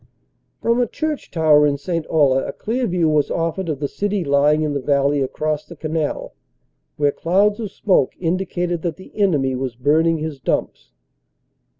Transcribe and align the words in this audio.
From 0.63 0.79
a 0.81 0.87
church 0.87 1.29
tower 1.29 1.67
in 1.67 1.77
St. 1.77 2.07
Olle 2.09 2.39
a 2.39 2.53
clear 2.53 2.87
view 2.87 3.07
was 3.07 3.29
offered 3.29 3.69
of 3.69 3.79
the 3.79 3.87
city 3.87 4.23
lying 4.23 4.63
in 4.63 4.73
the 4.73 4.79
valley 4.81 5.21
across 5.21 5.63
the 5.67 5.75
canal, 5.75 6.33
where 6.97 7.11
clouds 7.11 7.59
of 7.59 7.69
smoke 7.71 8.13
indicated 8.19 8.81
that 8.81 8.95
the 8.95 9.11
enemy 9.13 9.53
was 9.53 9.75
burning 9.75 10.17
his 10.17 10.39
dumps. 10.39 10.89